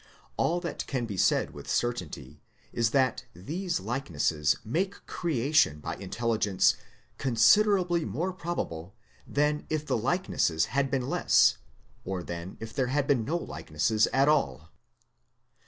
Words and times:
All 0.35 0.59
that 0.61 0.87
can 0.87 1.05
be 1.05 1.15
said 1.15 1.51
with 1.53 1.69
certainty 1.69 2.41
is 2.73 2.89
that 2.89 3.25
these 3.35 3.79
likenesses 3.79 4.57
make 4.65 5.05
creation 5.05 5.79
by 5.79 5.95
intelligence 5.97 6.75
considerably 7.19 8.03
more 8.03 8.33
probable 8.33 8.95
than 9.27 9.67
if 9.69 9.85
the 9.85 9.95
likenesses 9.97 10.65
had 10.73 10.89
been 10.89 11.07
less, 11.07 11.59
or 12.03 12.23
than 12.23 12.57
if 12.59 12.73
there 12.73 12.87
had 12.87 13.05
been 13.05 13.23
no 13.23 13.37
likenesses 13.37 14.07
at 14.07 14.27
all. 14.27 14.71